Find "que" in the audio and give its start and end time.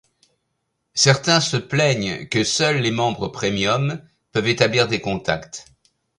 2.27-2.43